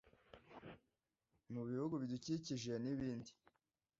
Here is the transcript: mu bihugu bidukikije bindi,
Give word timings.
mu 1.53 1.61
bihugu 1.69 1.93
bidukikije 2.01 2.71
bindi, 2.99 3.31